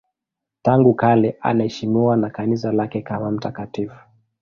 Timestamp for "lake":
2.71-3.01